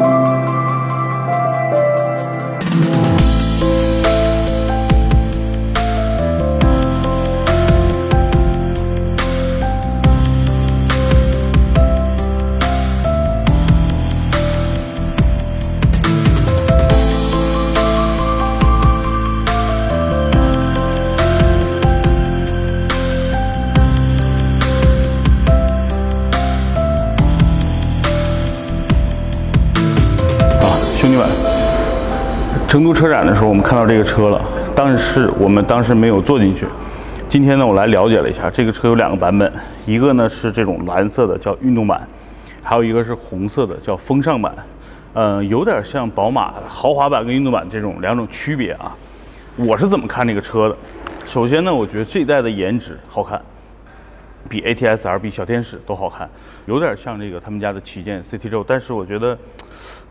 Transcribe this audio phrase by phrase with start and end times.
[0.00, 0.59] Música
[32.70, 34.40] 成都车展的时候，我们看到这个车了，
[34.76, 36.68] 但是我们当时没有坐进去。
[37.28, 39.52] 今天呢，我来了解了一下，这个车有两个版本，
[39.86, 42.06] 一个呢是这种蓝色的叫运动版，
[42.62, 44.54] 还有一个是红色的叫风尚版。
[45.14, 48.96] 嗯，有点像宝马豪华版跟运动版这种两种区别啊。
[49.56, 50.76] 我是怎么看这个车的？
[51.26, 53.42] 首先呢，我觉得这一代的颜值好看，
[54.48, 56.30] 比 ATS R、比小天使都好看，
[56.66, 59.36] 有点像这个他们家的旗舰 CT 六，但是我觉得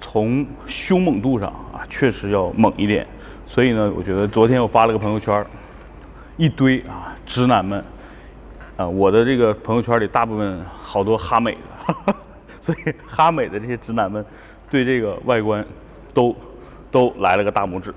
[0.00, 3.06] 从凶猛度上啊，确实要猛一点。
[3.46, 5.44] 所以呢，我觉得昨天我发了个朋友圈，
[6.36, 7.84] 一堆啊直男们
[8.76, 12.14] 啊，我的这个朋友圈里大部分好多哈美的，
[12.60, 14.24] 所以哈美的这些直男们。
[14.70, 15.64] 对这个外观，
[16.12, 16.36] 都
[16.90, 17.88] 都来了个大拇指，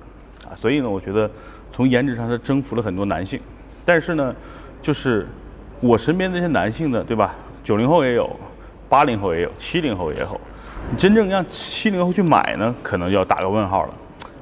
[0.46, 1.30] 啊，所以呢，我觉得
[1.74, 3.38] 从颜值上它征服了很多男性，
[3.84, 4.34] 但是呢，
[4.82, 5.28] 就是
[5.82, 7.36] 我身边这些男性呢，对吧？
[7.62, 8.34] 九零后也有，
[8.88, 10.42] 八零后也有，七零后也有，
[10.90, 13.94] 你真正让七零后去买呢，可能就要打个问号了。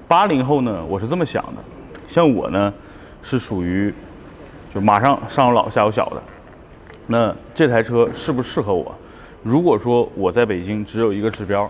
[0.07, 1.63] 八零后呢，我是这么想的，
[2.07, 2.73] 像我呢，
[3.21, 3.93] 是属于
[4.73, 6.23] 就马上上有老下有小的，
[7.07, 8.95] 那这台车适不适合我？
[9.43, 11.69] 如果说我在北京只有一个指标。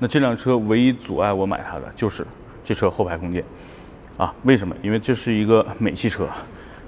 [0.00, 2.26] 那这辆车唯一阻碍我买它的就是
[2.64, 3.42] 这车后排空间，
[4.16, 4.74] 啊，为什么？
[4.82, 6.26] 因为这是一个美系车，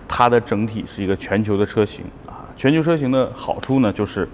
[0.08, 2.44] 它的整体是一个全球的车型啊。
[2.56, 4.28] 全球车型的好处呢，就是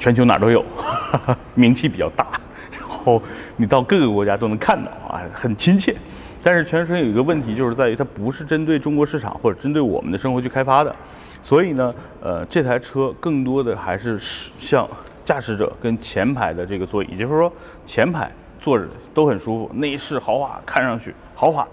[0.00, 0.64] 全球哪都有，
[1.54, 2.26] 名气比较大，
[2.72, 3.22] 然后
[3.56, 5.94] 你到各个国家都能看到啊，很亲切。
[6.42, 10.96] 但是全车有一个问题，就是在于它不是针对中国市场或者针对我们的生活去开发的，
[11.44, 14.18] 所以呢，呃，这台车更多的还是
[14.58, 14.88] 像。
[15.22, 17.52] 驾驶者跟前排的这个座椅，也就是说
[17.86, 18.28] 前排
[18.58, 18.84] 坐着
[19.14, 21.64] 都很舒服，内饰豪华，看上去豪华，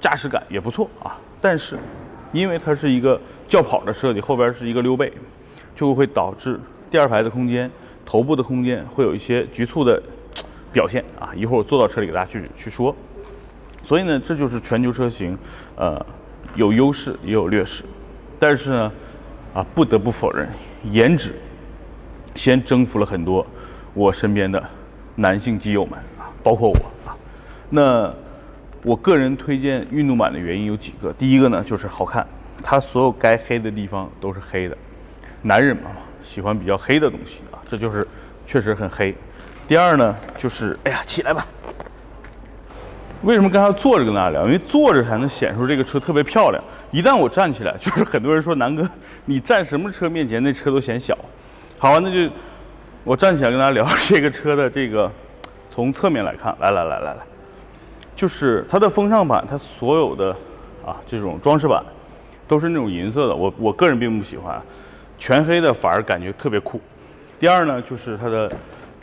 [0.00, 1.18] 驾驶感也不错啊。
[1.42, 1.76] 但是
[2.32, 5.12] 因为它是一个轿跑的设计，后边是一个溜背，
[5.76, 6.58] 就会导致
[6.90, 7.70] 第二排的空间、
[8.04, 10.02] 头部的空间会有一些局促的
[10.72, 11.32] 表现啊。
[11.34, 12.94] 一会儿我坐到车里给大家去去说。
[13.84, 15.36] 所以呢，这就是全球车型，
[15.76, 16.04] 呃，
[16.54, 17.84] 有优势也有劣势，
[18.38, 18.92] 但是呢，
[19.54, 20.48] 啊，不得不否认
[20.90, 21.34] 颜值。
[22.36, 23.44] 先征服了很多
[23.92, 24.62] 我身边的
[25.16, 26.76] 男性基友们啊，包括我
[27.08, 27.16] 啊。
[27.68, 28.12] 那
[28.82, 32.26] 我个人推荐运动版的原因有几个，第一个呢就是好看，
[32.62, 34.76] 它所有该黑的地方都是黑的，
[35.42, 35.90] 男人嘛
[36.22, 38.06] 喜欢比较黑的东西啊，这就是
[38.46, 39.14] 确实很黑。
[39.66, 41.46] 第二呢就是哎呀起来吧，
[43.22, 44.44] 为什么刚才坐着跟大家聊？
[44.46, 46.62] 因为坐着才能显出这个车特别漂亮。
[46.90, 48.88] 一旦我站起来， 就是很多人说南哥
[49.26, 51.16] 你站什么车面前那车都显小。
[51.78, 52.32] 好，那就
[53.04, 55.10] 我站起来跟大家聊这个车的这个，
[55.70, 57.20] 从侧面来看，来来来来来，
[58.16, 60.30] 就是它的风尚版，它所有的
[60.84, 61.82] 啊这种装饰板
[62.48, 64.60] 都是那种银色的，我我个人并不喜欢，
[65.20, 66.80] 全黑的反而感觉特别酷。
[67.38, 68.50] 第二呢，就是它的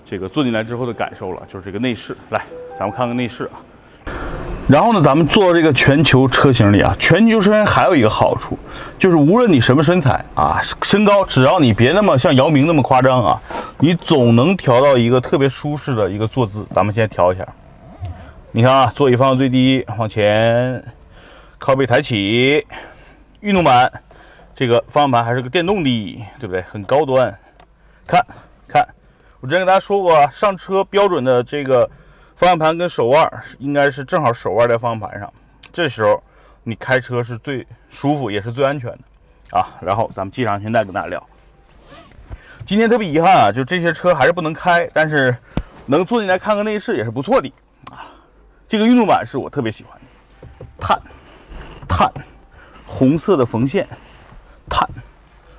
[0.03, 2.43] 这个坐进来之后的感受了，就是这个内饰，来，
[2.77, 3.61] 咱们看看内饰啊。
[4.67, 8.59] 然后呢，咱们坐这个全球车型里啊，全球车型还有一个好处，
[8.99, 13.41] 就是无论你什么身材啊，身高，只要你别那么像姚明那么夸张啊，
[13.79, 16.65] 你总能调到一个特别舒适的一个坐姿。
[16.75, 17.47] 咱们先调一下，
[18.51, 20.83] 你看啊，座椅放到最低，往前，
[21.57, 22.65] 靠背抬起，
[23.39, 23.89] 运动版，
[24.57, 26.63] 这个方向盘还是个电动的，对不对？
[26.63, 27.33] 很高端。
[28.07, 28.19] 看，
[28.67, 28.83] 看，
[29.39, 31.89] 我之前跟大家说过，上车标准的这个。
[32.35, 35.33] 方向盘跟手腕应该是正好手腕在方向盘上，
[35.73, 36.23] 这时候
[36.61, 39.75] 你开车是最舒服也是最安全的啊。
[39.81, 41.27] 然后咱们系上安全带跟大家聊。
[42.63, 45.35] 今天特别遗憾啊，就这些车还是不能开，但是
[45.87, 47.51] 能坐进来看个内饰也是不错的
[47.89, 48.05] 啊。
[48.69, 51.01] 这个运动版是我特别喜欢的，碳
[51.87, 52.13] 碳
[52.85, 53.87] 红色的缝线
[54.69, 54.87] 碳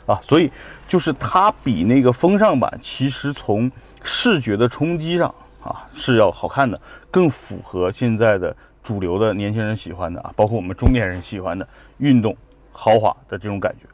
[0.07, 0.51] 啊，所以
[0.87, 3.71] 就是它比那个风尚版其实从
[4.03, 5.35] 视觉的冲击上。
[5.61, 11.69] 啊，是要好看的，更符合现在的主流的年轻人喜欢的啊，包括我们中年人喜欢的
[11.99, 12.35] 运动
[12.73, 13.87] 豪华的这种感觉。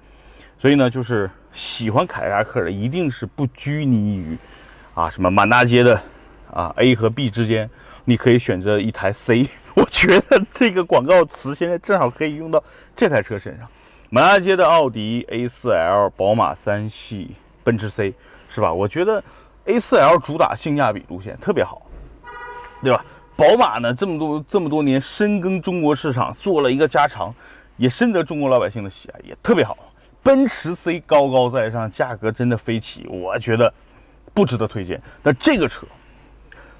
[0.60, 4.38] 所以呢，就是喜欢凯迪拉克的，一定是不拘泥于
[4.94, 6.00] 啊什么满大街的
[6.52, 7.68] 啊 A 和 B 之间，
[8.04, 9.48] 你可以选择一台 C。
[9.74, 12.62] 我觉得这个广告词现在正好可以用到
[12.94, 13.66] 这台车身上，
[14.10, 18.14] 满大街的奥迪 A4L、宝马三系、奔驰 C，
[18.48, 18.72] 是吧？
[18.72, 19.22] 我觉得。
[19.66, 21.80] A4L 主打性价比路线特别好，
[22.82, 23.02] 对吧？
[23.34, 27.34] 宝马呢，这么多这么多年深耕中国市场，做了一个加长，
[27.78, 29.74] 也深得中国老百姓的喜爱，也特别好。
[30.22, 33.72] 奔驰 C 高高在上，价格真的飞起，我觉得
[34.34, 35.00] 不值得推荐。
[35.22, 35.86] 那这个车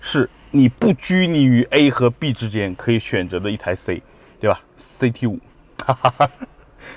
[0.02, 4.02] 是你不拘泥于 A 和 B 之间可以选择的一台 C，
[4.38, 4.60] 对吧
[5.00, 5.40] ？CT5，
[5.86, 6.30] 哈哈哈，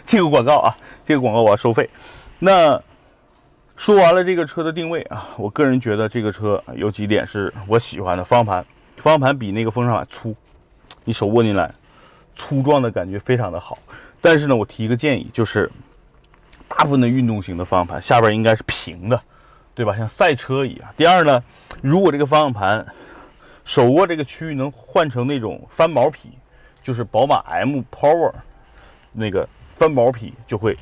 [0.06, 1.90] 这个广告啊，这个广告我要收费。
[2.40, 2.82] 那。
[3.80, 8.24] 说完了这个车的定位啊，我个人觉得这个车有几点是我喜欢的。
[8.24, 10.36] 方向盘方向盘比那个风尚版粗，
[11.04, 11.72] 你手握进来，
[12.36, 13.78] 粗壮的感觉非常的好。
[14.20, 15.72] 但是呢，我提一个建议，就是
[16.68, 19.22] 大部分的运动型的方向盘下边应该是平的，
[19.76, 19.96] 对吧？
[19.96, 20.90] 像赛车一样。
[20.98, 21.44] 第二呢，
[21.80, 22.84] 如果这个方向盘
[23.64, 26.32] 手握这个区域能换成那种翻毛皮，
[26.82, 28.34] 就是宝马 M Power
[29.12, 30.78] 那个翻毛皮，就会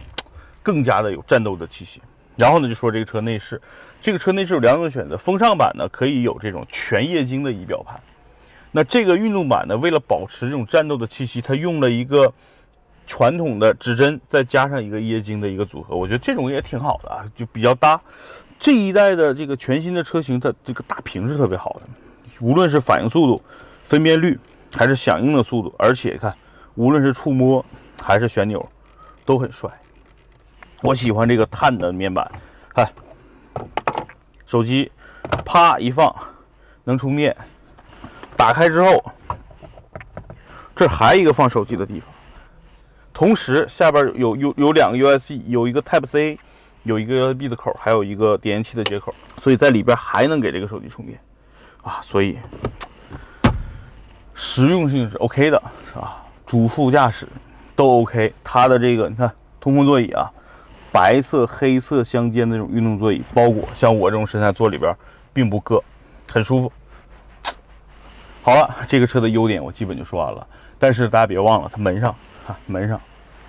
[0.63, 2.01] 更加的有战斗的气息。
[2.37, 3.61] 然后呢，就说这个车内饰，
[4.01, 7.97] 这个车内饰有两种选择，风尚版呢可以有这种全液晶的仪表盘，
[8.71, 12.33] 那这个运动版呢，为了保持这种战斗的气息，它用了一个
[13.07, 17.99] 传统的指针，再加上一个液晶的一个组合，我觉得这种也挺好的啊，就比较搭。
[18.59, 21.81] 这一代的这个全新的车型，它这个大屏是特别好的，
[22.39, 23.41] 无论是反应速度、
[23.85, 24.37] 分辨率，
[24.73, 26.33] 还是响应的速度，而且看，
[26.75, 27.63] 无论是触摸
[28.03, 28.69] 还是旋钮，
[29.25, 29.69] 都很帅。
[30.81, 32.31] 我喜欢这个碳的面板，
[32.73, 32.87] 看，
[34.45, 34.91] 手机
[35.43, 36.15] 啪一放
[36.83, 37.35] 能充电，
[38.37, 39.03] 打开之后，
[40.75, 42.07] 这还一个放手机的地方，
[43.13, 46.37] 同时下边有有有两个 USB，有一个 Type C，
[46.83, 51.19] 有一个 USB 的口，还有一个点烟器的接口，所以在里边还能给这个手机充电。
[51.81, 52.37] 啊，所以
[54.33, 56.23] 实用性是 OK 的，是吧？
[56.45, 57.27] 主副驾驶
[57.75, 60.31] 都 OK，它的这个你看通风座椅啊。
[60.91, 64.95] 白色、黑色相间那种运动座椅包裹，像我这种身材坐里边
[65.33, 65.81] 并不硌，
[66.31, 66.71] 很舒服。
[68.41, 70.47] 好了，这个车的优点我基本就说完了。
[70.79, 72.15] 但是大家别忘了，它门上
[72.47, 73.01] 啊，门上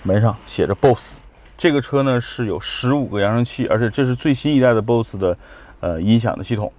[0.02, 1.18] 门上写着 BOSS。
[1.56, 5.38] 这个车呢是有十五个扬声器，而且这是最新一代的 BOSS 的
[5.78, 6.72] 呃音响的系统。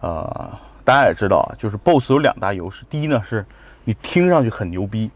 [0.00, 3.44] 啊，大家也知道啊，就是 BOSS 有两大优势，第一呢是
[3.82, 5.10] 你听上去很牛逼，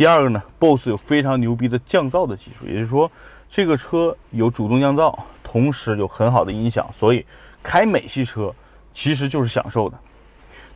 [0.00, 3.12] 第二个呢，BOSS 有非常牛逼的降噪的技术，也就是说。
[3.50, 7.26] 这个车有主动降噪，同时有很好的音响，所以
[7.62, 8.50] 开美系车
[8.94, 9.98] 其实就是享受的。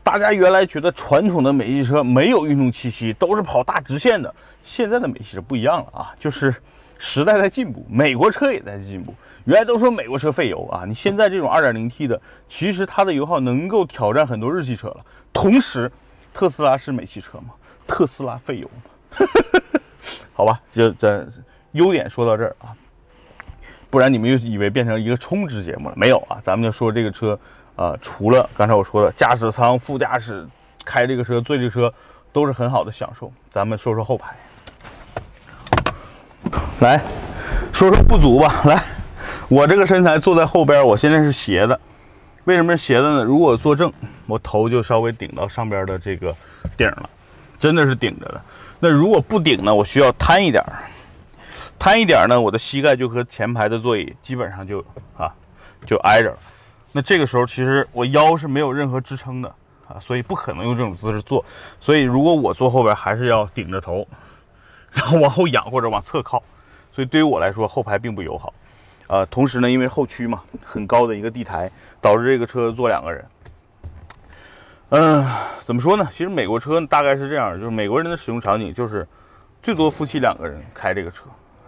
[0.03, 4.35] 大家原来觉得传统的美系车没有运动气息，都是跑大直线的。
[4.63, 6.55] 现在的美系车不一样了啊，就是
[6.99, 9.15] 时代在进步，美国车也在进步。
[9.47, 15.01] 原来都说美国车费油啊，你现在这种 2.0T 的，其实它的油耗能够挑战很多日系车了。
[15.33, 15.91] 同时，
[16.35, 17.55] 特斯拉是美系车吗？
[17.87, 18.83] 特斯拉费油吗？
[20.33, 21.27] 好吧，就咱。
[21.75, 22.71] 优点说到这儿啊，
[23.91, 25.95] 不然你们又以为变成一个充值节目了？
[25.97, 27.37] 没有啊，咱们就说这个车，
[27.75, 30.47] 呃，除了刚才我说的驾驶舱、副驾驶
[30.85, 31.93] 开这个车、坐这车
[32.33, 33.33] 都是很好的享受。
[33.51, 34.37] 咱们说说后排，
[36.79, 37.03] 来
[37.73, 38.63] 说说不足吧。
[38.67, 38.81] 来，
[39.49, 41.81] 我这个身材坐在后边，我现在是斜的。
[42.45, 43.25] 为什么是斜的呢？
[43.25, 43.93] 如果坐正，
[44.27, 46.33] 我头就稍微顶到上边的这个
[46.77, 47.11] 顶了，
[47.59, 48.41] 真的是顶着的。
[48.85, 49.75] 那如果不顶呢？
[49.75, 50.85] 我需要摊一点儿。
[51.79, 54.85] 摊一点儿呢，我的膝盖就和前排的座椅基本上就
[55.17, 55.33] 啊
[55.87, 56.39] 就挨着了。
[56.93, 59.49] 那这个时候其实我腰是没有任何支撑的
[59.89, 61.43] 啊，所以不可能用这种姿势坐。
[61.81, 64.07] 所以如果我坐后边，还是要顶着头，
[64.93, 66.43] 然后往后仰或者往侧靠。
[66.95, 68.53] 所以对于我来说，后排并不友好。
[69.07, 71.71] 呃，同时呢，因为后驱嘛，很高的一个地台，
[72.03, 73.25] 导致这个车坐两个人。
[74.91, 75.27] 嗯，
[75.65, 76.09] 怎么说呢？
[76.13, 79.07] 其实美国车大概是这样，就是美国人的使用场景就是
[79.63, 81.25] 最多夫妻两个人开这个车。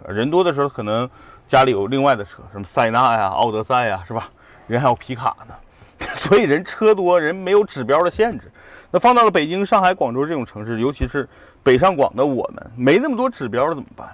[0.07, 1.09] 人多的时候，可能
[1.47, 4.29] 家里有另外的车，什么塞纳呀、奥德赛呀，是吧？
[4.67, 5.55] 人还有皮卡呢，
[6.15, 8.51] 所以人车多，人没有指标的限制。
[8.91, 11.27] 那放到了北京、上海、广州这种城市，尤其是
[11.63, 14.07] 北上广的我们，没那么多指标怎么办？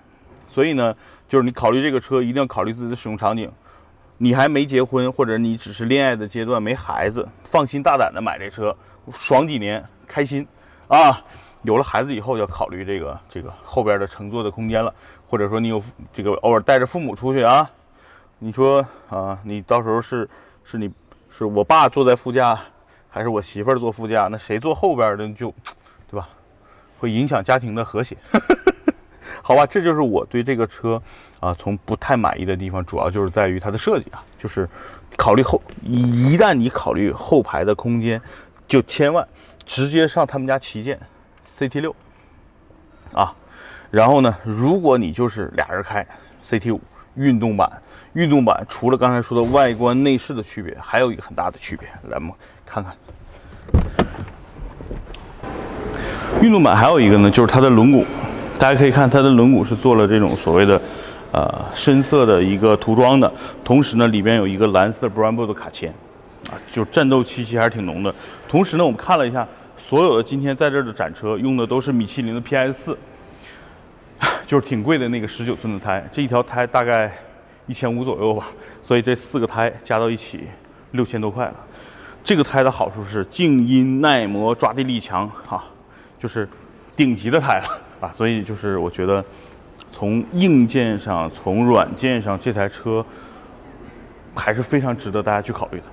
[0.48, 0.95] 所以呢，
[1.27, 3.51] 就是你考虑这个车，一定要考虑自己的使用场景。
[4.17, 8.75] 你还没结婚，或者你只是恋爱的阶段，没孩子，放心大胆的买这车，
[9.12, 10.48] 爽几年，开心
[10.88, 11.22] 啊！
[11.63, 14.93] 有了孩子以后，要考虑这个这个后边的乘坐的空间了。
[15.27, 15.81] 或者说你有
[16.13, 17.67] 这个偶尔带着父母出去啊，
[18.38, 20.29] 你说啊，你到时候是
[20.63, 20.91] 是你
[21.36, 22.60] 是我爸坐在副驾，
[23.10, 24.27] 还是我媳妇儿坐副驾？
[24.29, 25.51] 那谁坐后边的就，
[26.12, 26.29] 对吧？
[27.00, 28.15] 会影响家庭的和谐。
[29.41, 31.01] 好吧，这就是我对这个车
[31.39, 34.69] 啊，从不太满意的地方，主要就是在于它的设计啊，就是
[35.17, 38.22] 考虑后一旦你考虑后排的空间，
[38.74, 39.24] 就千万
[39.68, 41.00] 直接上他们家旗舰
[41.60, 41.96] CT 六
[43.13, 43.32] 啊。
[43.92, 46.03] 然后呢，如果你就是俩人开
[46.44, 46.82] CT 五
[47.13, 47.72] 运动版，
[48.13, 52.34] 运动版除了刚才说的外观内饰的区别，还有一个很大的区别，来嘛
[52.65, 52.96] 看看。
[56.42, 58.03] 运动版还有一个呢，就是它的轮毂，
[58.58, 60.82] 大家可以看它的轮毂是做了这种所谓的
[61.32, 63.32] 呃深色的一个涂装的，
[63.63, 65.94] 同时呢里边有一个蓝色 Brembo 的卡钳，
[66.50, 68.14] 啊，就战斗气息还是挺浓的。
[68.48, 69.48] 同时呢，我们看了一下
[69.78, 72.98] 所有的今天在这儿的展车用的都是米其林的 PS 四。
[74.48, 77.12] 就是挺贵的那个十九寸的胎，这一条胎大概
[77.68, 78.48] 一千五左右吧，
[78.82, 80.48] 所以这四个胎加到一起
[80.92, 81.56] 六千多块了。
[82.24, 85.62] 这个胎的好处是静音耐磨、抓地力强，哈，
[86.18, 86.48] 就是
[86.96, 88.14] 顶级的胎了啊。
[88.14, 89.22] 所以就是我觉得
[89.92, 93.06] 从硬件上、从软件上，这台车
[94.34, 95.86] 还是非常值得大家去考虑的。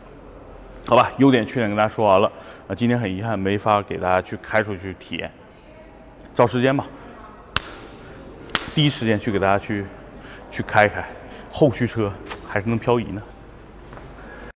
[0.87, 2.31] 好吧，优点缺点跟大家说完了，
[2.67, 5.31] 啊，今天很遗憾没法给大家去开出去体验，
[6.35, 6.85] 找时间吧，
[8.75, 9.85] 第一时间去给大家去
[10.51, 11.05] 去开开，
[11.53, 12.13] 后驱车
[12.49, 13.23] 还是能漂移呢。